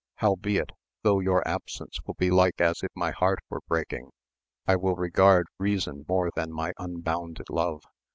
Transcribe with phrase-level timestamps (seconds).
[0.15, 0.71] Howbeit,
[1.03, 4.09] though your absence will be like as if my heart were breaking,
[4.65, 7.83] I will regard reason more than my unbounded love.